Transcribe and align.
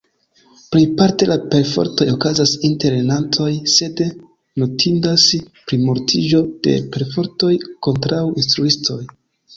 Plejparte 0.75 1.27
la 1.31 1.35
perfortoj 1.51 2.07
okazas 2.13 2.53
inter 2.69 2.95
lernantoj, 2.95 3.51
sed 3.73 4.01
notindas 4.63 5.29
plimultiĝo 5.69 6.43
de 6.69 6.77
perfortoj 6.97 7.55
kontraŭ 7.89 8.27
instruistoj. 8.45 9.01